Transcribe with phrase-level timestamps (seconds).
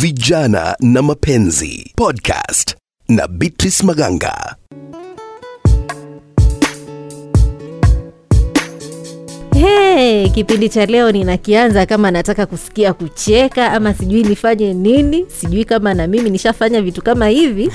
[0.00, 2.76] Vijana na Mapenzi podcast
[3.08, 4.56] na Beatrice Maganga.
[9.54, 15.94] Hey, kipindi cha leo ninakianza kama nataka kusikia kucheka ama sijui nifanye nini, sijui kama
[15.94, 17.70] na mimi nishafanya vitu kama hivi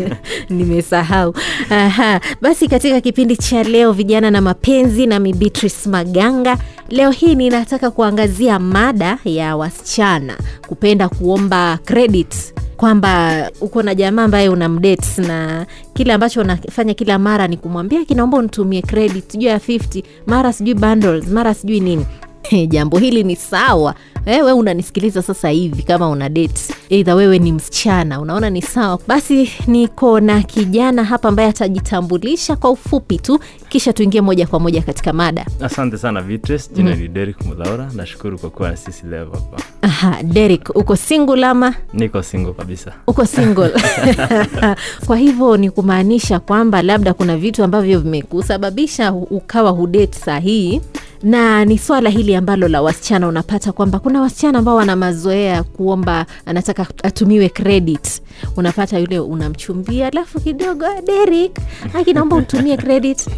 [0.50, 1.34] nimesahau.
[1.70, 6.58] Aha, basi katika kipindi cha leo vijana na mapenzi, nami Beatrice Maganga,
[6.88, 10.36] leo hii ninataka kuangazia mada ya wasichana
[10.68, 17.18] kupenda kuomba credit kwamba uko na jamaa ambaye una mdate na kile ambacho unafanya kila
[17.18, 22.06] mara ni kumwambia kinaomba unitumie credit sijui ya 50 mara sijui bundles mara sijui nini
[22.68, 23.94] jambo hili ni sawa.
[24.26, 26.60] Wewe unanisikiliza sasa hivi kama una date.
[26.90, 28.98] Eidha wewe ni msichana unaona ni sawa.
[29.08, 34.82] Basi niko na kijana hapa ambaye atajitambulisha kwa ufupi tu kisha tuingie moja kwa moja
[34.82, 35.46] katika mada.
[35.60, 39.62] Asante sana vitres jina ni derik Mudhaura nashukuru kwa kuwa na sisi leo hapa.
[39.82, 41.74] Aha derik uko single ama?
[41.92, 42.92] Niko single kabisa.
[43.06, 43.70] Uko single.
[45.06, 50.80] Kwa hivyo ni kumaanisha kwamba labda kuna vitu ambavyo vimekusababisha ukawa hudate sahihi
[51.22, 56.26] na ni swala hili ambalo la wasichana unapata kwamba kuna wasichana ambao wana mazoea kuomba
[56.46, 58.22] anataka atumiwe credit.
[58.56, 61.58] Unapata yule unamchumbia alafu kidogo "Ah, Derek
[61.94, 63.28] aki naomba utumie credit.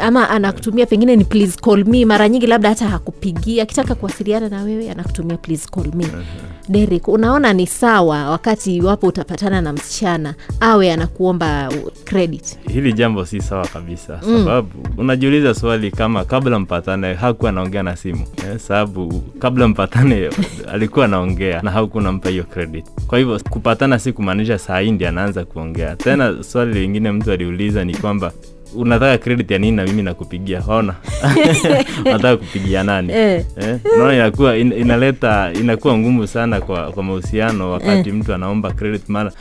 [0.00, 2.04] Ama anakutumia pengine ni please call me.
[2.04, 3.62] Mara nyingi labda hata hakupigia.
[3.62, 6.06] Akitaka kuwasiliana na wewe anakutumia please call me
[6.68, 11.72] Derek, unaona ni sawa wakati iwapo utapatana na msichana awe anakuomba
[12.04, 12.58] credit?
[12.72, 18.26] Hili jambo si sawa kabisa sababu unajiuliza swali kama kabla mpatane hakuwa anaongea na simu.
[18.36, 20.30] Eh, sababu kabla mpatane
[20.72, 22.86] alikuwa anaongea na hauku unampa hiyo credit.
[23.06, 25.96] Kwa hivyo kupatana si kumaanisha saa hii ndi anaanza kuongea.
[25.96, 28.32] Tena swali lingine mtu aliuliza ni kwamba
[28.74, 30.62] unataka credit ya nini na mimi nakupigia?
[30.68, 30.94] Ona.
[32.06, 33.12] Unataka kupigia nani?
[33.12, 33.44] Eh.
[33.56, 33.78] eh?
[34.14, 39.08] inakuwa in, inaleta inakuwa ngumu sana kwa kwa mahusiano wakati mtu anaomba credit.
[39.08, 39.32] Mara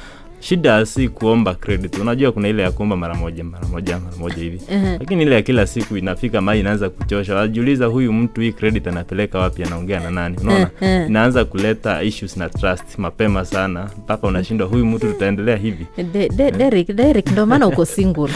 [0.44, 1.98] shida si kuomba credit.
[1.98, 4.62] Unajua kuna ile ya kuomba mara moja mara moja mara moja hivi.
[4.72, 4.96] Mhm.
[5.00, 7.36] lakini ile ya kila siku inafika mali inaanza kuchosha.
[7.36, 10.38] Wajiuliza huyu mtu hii credit anapeleka wapi anaongea na nani?
[10.42, 10.70] Unaona?
[10.82, 11.06] Mhm.
[11.10, 13.90] inaanza kuleta issues na trust mapema sana.
[13.98, 15.86] Mpaka unashindwa huyu mtu tutaendelea hivi?
[16.14, 18.30] De, de, Derek, Derek ndo maana uko single.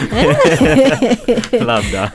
[1.66, 2.12] Labda.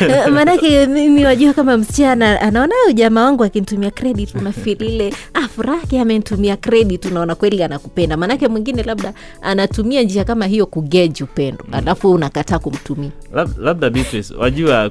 [0.00, 6.56] Eh, maanake mimi wajua kama msichana anaona ujamaa wangu akinitumia credit unafil ile ah, amenitumia
[6.56, 7.04] credit.
[7.04, 8.16] Unaona kweli anakupenda.
[8.16, 9.12] Maanake mwingine labda
[9.42, 13.10] anatumia njia kama hiyo kugeji upendo alafu unakataa kumtumia.
[13.34, 14.90] Lab- labda Beatrice, wajua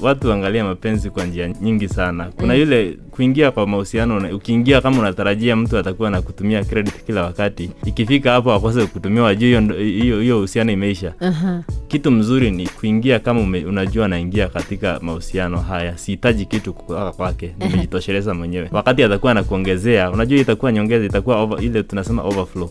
[0.00, 2.24] watu waangalia mapenzi kwa njia nyingi sana.
[2.36, 7.70] Kuna yule kuingia kwa mahusiano ukiingia kama unatarajia mtu atakuwa na kutumia credit kila wakati
[7.86, 11.12] ikifika hapo akose kutumia wajua hiyo uhusiano imeisha.
[11.20, 11.62] Aha.
[11.88, 17.54] kitu mzuri ni kuingia kama ume, unajua naingia katika mahusiano haya sihitaji kitu kutoka kwake
[17.58, 18.68] nimejitosheleza mwenyewe.
[18.72, 22.70] Wakati atakuwa anakuongezea unajua itakuwa nyongeza itakuwa over, ile tunasema overflow.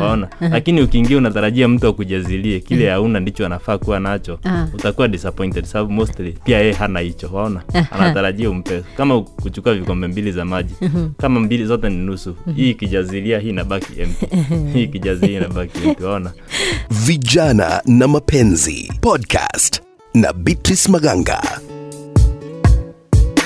[0.00, 2.60] Waona lakini ukiingia unatarajia mtu akujazilie.
[2.60, 4.38] Kile hauna ndicho anafaa kuwa nacho.
[4.44, 4.66] Ah.
[4.74, 7.62] utakuwa disappointed sababu mostly pia yeye hana hicho waona?
[7.90, 8.82] Anatarajia umpe.
[8.96, 10.74] Kama kuchukua vikombe mbili za maji.
[11.18, 12.36] Kama mbili zote ni nusu.
[12.56, 14.26] Hii ikijazilia hii inabaki empty.
[14.74, 16.32] Hii ikijazilia inabaki empty waona?
[16.90, 19.82] Vijana na Mapenzi podcast
[20.14, 21.60] na Beatrice Maganga.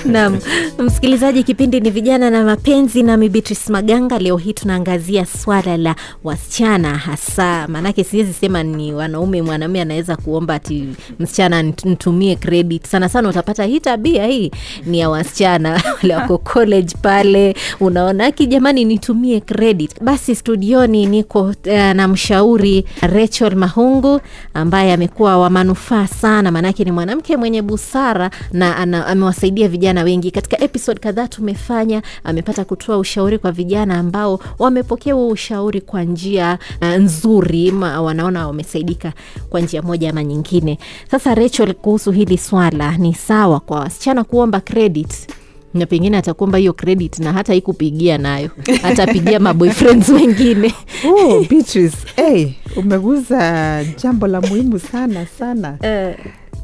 [0.08, 0.38] Naam,
[0.78, 4.18] msikilizaji, kipindi ni vijana na mapenzi, nami Beatrice Maganga.
[4.18, 9.42] Leo hii tunaangazia swala la wasichana hasa, maanake siwezi sema ni wanaume.
[9.42, 10.88] Mwanaume anaweza kuomba ati
[11.20, 12.86] msichana nitumie credit.
[12.86, 14.50] Sana sana utapata hii tabia hii
[14.86, 20.02] ni ya wasichana wale wako college pale, unaona aki, jamani, nitumie credit.
[20.02, 21.54] Basi studioni niko uh,
[21.94, 24.20] na mshauri Rachel Mahungu
[24.54, 28.76] ambaye amekuwa wa manufaa sana, maanake ni mwanamke mwenye busara na
[29.06, 30.30] amewasaidia vijana wengi.
[30.30, 36.58] Katika episode kadhaa tumefanya, amepata kutoa ushauri kwa vijana ambao wamepokea huo ushauri kwa njia
[36.82, 39.12] uh, nzuri, ma, wanaona wamesaidika
[39.50, 40.78] kwa njia moja ama nyingine.
[41.10, 45.28] Sasa Rachel, kuhusu hili swala, ni sawa kwa wasichana kuomba credit
[45.74, 48.50] na pengine atakuomba hiyo credit na hata ikupigia nayo
[48.82, 50.74] atapigia maboyfriends wengine
[51.08, 52.46] Oh, Beatrice, hey,
[52.76, 55.78] umeguza jambo la muhimu sana sana.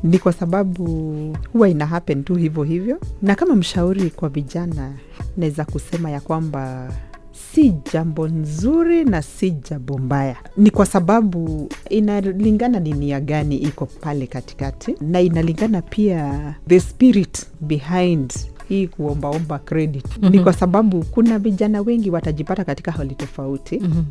[0.05, 0.87] Ni kwa sababu
[1.53, 4.93] huwa ina happen tu hivyo hivyo, na kama mshauri kwa vijana,
[5.37, 6.93] naweza kusema ya kwamba
[7.33, 10.37] si jambo nzuri na si jambo mbaya.
[10.57, 17.47] Ni kwa sababu inalingana ni nia gani iko pale katikati, na inalingana pia the spirit
[17.61, 18.33] behind
[18.69, 20.05] hii kuombaomba credit.
[20.07, 20.31] Mm-hmm.
[20.31, 24.03] Ni kwa sababu kuna vijana wengi watajipata katika hali tofauti Mhm.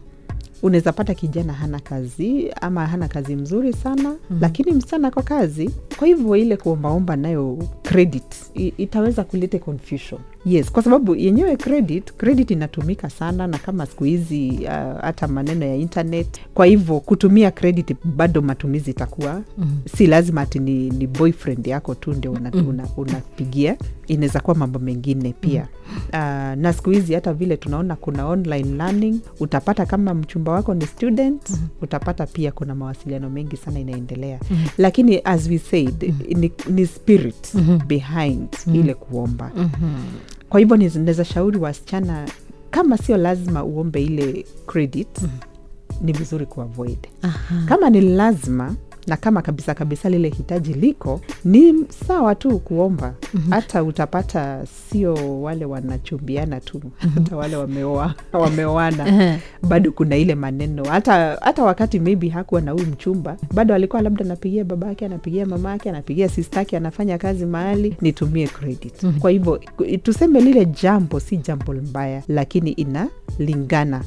[0.63, 4.37] Unaweza pata kijana hana kazi ama hana kazi mzuri sana mm-hmm.
[4.41, 5.69] lakini msichana kwa kazi
[5.99, 8.35] kwa hivyo ile kuombaomba nayo credit
[8.77, 14.49] itaweza kuleta confusion yes kwa sababu yenyewe credit credit inatumika sana na kama siku hizi
[14.63, 19.77] uh, hata maneno ya internet kwa hivyo kutumia credit bado matumizi itakuwa mm.
[19.97, 24.79] si lazima ati ni, ni boyfriend yako tu ndio unapigia una, una inaweza kuwa mambo
[24.79, 25.97] mengine pia mm.
[26.09, 30.85] uh, na siku hizi hata vile tunaona kuna online learning utapata kama mchumba wako ni
[30.87, 31.57] student mm.
[31.81, 34.57] utapata pia kuna mawasiliano mengi sana inaendelea mm.
[34.77, 36.39] lakini as we said mm.
[36.39, 37.79] ni, ni spirit mm-hmm.
[37.87, 38.75] behind mm.
[38.75, 40.03] ile kuomba mm-hmm.
[40.53, 42.27] Kwa hivyo naweza shauri wasichana
[42.71, 45.29] kama sio lazima uombe ile credit mm.
[46.01, 47.63] ni vizuri kuavoid Aha.
[47.65, 48.75] kama ni lazima
[49.07, 51.73] na kama kabisa kabisa lile hitaji liko ni
[52.07, 53.13] sawa tu kuomba.
[53.33, 53.51] Mm-hmm.
[53.51, 56.81] hata utapata sio wale wanachumbiana tu
[57.15, 59.39] hata wale wameoa wameoana.
[59.67, 60.83] Bado kuna ile maneno.
[60.83, 65.45] Hata hata wakati maybe hakuwa na huyu mchumba bado alikuwa labda anapigia baba yake anapigia
[65.45, 69.03] mama yake anapigia sistake anafanya kazi mahali nitumie credit.
[69.03, 69.19] Mm-hmm.
[69.19, 69.59] kwa hivyo
[70.03, 74.03] tuseme lile jambo si jambo mbaya lakini inalingana.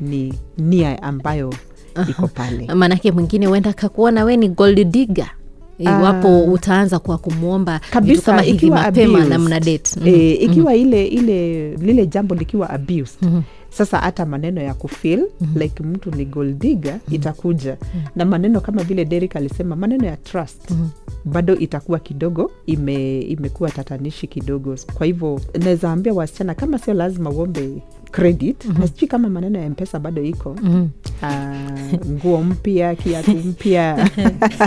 [0.00, 1.54] Ni nia ambayo
[2.10, 2.66] iko pale.
[2.74, 5.30] Maanake mwingine huenda akakuona we ni gold digger.
[5.78, 10.00] Iwapo uh, utaanza kwa kumwomba kabisa kama hivi ikiwa mapema na mna date.
[10.00, 10.08] Mhm.
[10.08, 13.28] eh, ikiwa ile ile lile jambo likiwa abused
[13.70, 15.24] sasa hata maneno ya kufil
[15.56, 17.76] like mtu ni goldiga itakuja.
[18.16, 20.72] Na maneno kama vile Derek alisema maneno ya trust
[21.24, 24.76] bado itakuwa kidogo ime, imekuwa tatanishi kidogo.
[24.94, 29.70] Kwa hivyo naweza ambia wasichana kama sio lazima uombe credit na sijui kama maneno ya
[29.70, 30.86] mpesa bado iko Mhm.
[30.86, 31.05] Ah,
[32.10, 34.10] nguo mpya kiatu mpya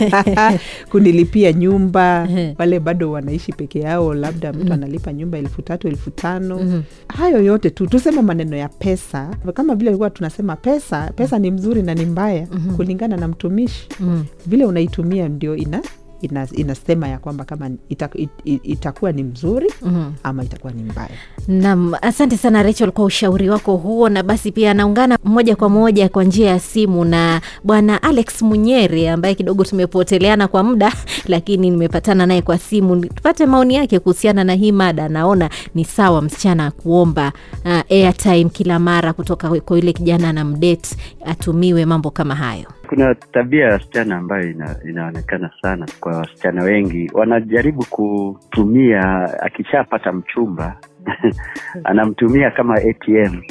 [0.91, 6.83] kunilipia nyumba wale bado wanaishi peke yao labda mtu analipa nyumba elfu tatu elfu tano.
[7.07, 11.81] Hayo yote tu tuseme maneno ya pesa kama vile ilikuwa tunasema pesa pesa ni mzuri
[11.81, 13.87] na ni mbaya kulingana na mtumishi.
[13.99, 14.23] Mhm.
[14.45, 15.81] vile unaitumia ndio ina
[16.21, 20.11] ina, inasema ya kwamba kama ita, it, it, itakuwa ni mzuri Mhm.
[20.23, 21.09] ama itakuwa ni mbaya
[21.47, 26.09] Nam, asante sana Rachel kwa ushauri wako huo, na basi pia anaungana moja kwa moja
[26.09, 30.93] kwa njia ya simu na bwana Alex Munyere ambaye kidogo tumepoteleana kwa muda,
[31.27, 35.09] lakini nimepatana naye kwa simu tupate maoni yake kuhusiana na hii mada.
[35.09, 37.31] Naona ni sawa msichana kuomba
[37.65, 42.78] uh, airtime kila mara kutoka kwa yule kijana na mdet atumiwe mambo kama hayo.
[42.89, 47.11] Kuna tabia ya wasichana ambayo ina, inaonekana sana kwa wasichana wengi.
[47.13, 49.01] Wanajaribu kutumia
[49.41, 50.77] akishapata mchumba
[51.83, 53.41] anamtumia kama atm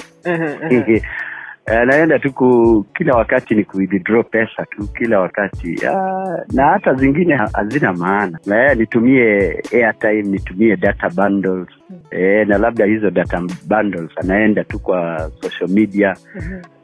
[1.76, 5.86] anaenda tu ku, kila wakati ni kuwithdraw pesa tu kila wakati.
[5.86, 8.38] Ah, na hata zingine hazina maana.
[8.46, 11.68] Na nitumie airtime nitumie data bundles.
[12.10, 16.16] E, na labda hizo data bundles anaenda tu kwa social media.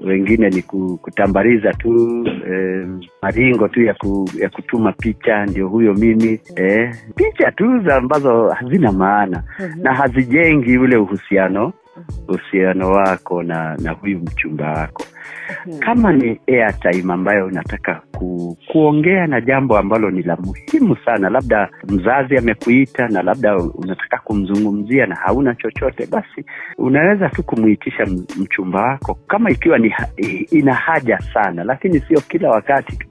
[0.00, 2.86] Wengine ni kutambariza tu e,
[3.22, 6.40] maringo tu ya, ku, ya kutuma picha ndio huyo mimi.
[6.56, 9.42] E, picha tu za ambazo hazina maana.
[9.76, 11.72] Na hazijengi ule uhusiano
[12.28, 15.04] uhusiano wako na na huyu mchumba wako.
[15.80, 21.68] Kama ni airtime ambayo unataka ku, kuongea na jambo ambalo ni la muhimu sana labda
[21.88, 26.44] mzazi amekuita na labda unataka kumzungumzia na hauna chochote basi
[26.78, 28.06] unaweza tu kumuitisha
[28.40, 29.94] mchumba wako kama ikiwa ni
[30.50, 33.06] ina haja sana lakini sio kila wakati tu.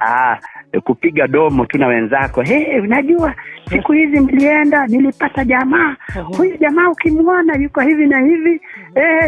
[0.00, 0.36] Ah,
[0.84, 2.42] kupiga domo tu na wenzako.
[2.42, 3.34] Hey, unajua
[3.70, 5.96] siku hizi mlienda nilipata jamaa.
[6.36, 8.60] Huyu jamaa ukimwona yuko hivi na hivi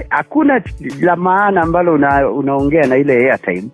[0.09, 0.63] Hakuna hakuna
[1.01, 3.69] la maana ambalo una, unaongea na ile airtime.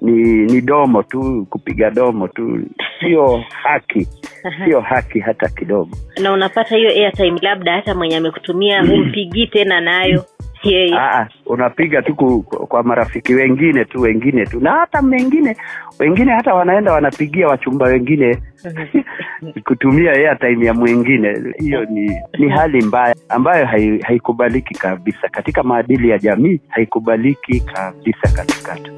[0.00, 0.12] Ni
[0.46, 2.60] ni domo tu kupiga domo tu.
[3.00, 4.08] Sio haki
[4.64, 5.96] sio haki hata kidogo.
[6.22, 10.24] Na unapata hiyo airtime labda hata mwenye amekutumia humpigii tena nayo.
[10.62, 10.94] Yeye.
[10.98, 14.60] Aa, unapiga tu ku, kwa marafiki wengine tu wengine tu.
[14.60, 15.56] Na hata mengine
[16.00, 18.38] wengine hata wanaenda wanapigia wachumba wengine
[19.66, 21.34] kutumia airtime ya mwingine.
[21.58, 25.28] Hiyo ni ni hali mbaya ambayo hai- haikubaliki kabisa.
[25.28, 28.90] Katika maadili ya jamii haikubaliki kabisa katikati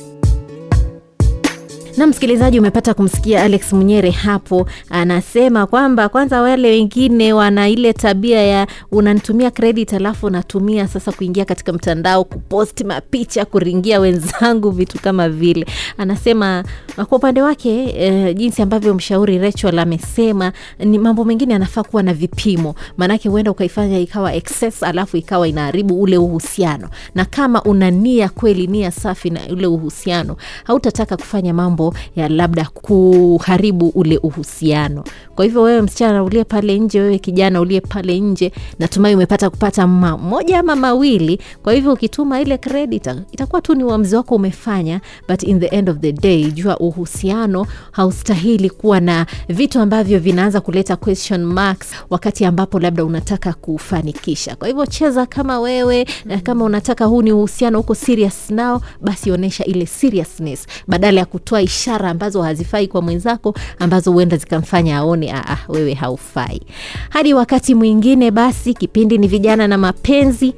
[1.96, 8.42] na msikilizaji umepata kumsikia alex munyere hapo anasema kwamba kwanza wale wengine wana ile tabia
[8.42, 15.28] ya unanitumia credit alafu unatumia sasa kuingia katika mtandao kuposti mapicha kuringia wenzangu vitu kama
[15.28, 15.66] vile.
[15.98, 16.64] Anasema
[16.96, 22.14] kwa upande wake eh, jinsi ambavyo mshauri rachel amesema ni mambo mengine anafaa kuwa na
[22.14, 22.74] vipimo.
[22.96, 26.88] Maanake huenda ukaifanya ikawa excess alafu ikawa inaharibu ule uhusiano.
[27.14, 32.64] Na kama una nia kweli nia safi na ule uhusiano hautataka kufanya mambo ya labda
[32.64, 35.04] kuharibu ule uhusiano.
[35.34, 39.86] Kwa hivyo wewe msichana uliye pale nje wewe kijana uliye pale nje natumai umepata kupata
[39.86, 41.40] moja ama mawili.
[41.62, 45.90] Kwa hivyo ukituma ile credit itakuwa tu ni uamuzi wako umefanya but in the end
[45.90, 52.44] of the day jua uhusiano haustahili kuwa na vitu ambavyo vinaanza kuleta question marks wakati
[52.44, 54.56] ambapo labda unataka kufanikisha.
[54.56, 59.30] Kwa hivyo cheza kama wewe na kama unataka huu ni uhusiano huko serious nao basi
[59.30, 60.66] onyesha ile seriousness.
[60.88, 66.62] Badala ya kutoa ishara ambazo hazifai kwa mwenzako ambazo huenda zikamfanya aone ah, wewe haufai.
[67.08, 70.54] Hadi wakati mwingine basi kipindi ni vijana na mapenzi.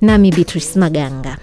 [0.00, 1.38] Nami beatrice maganga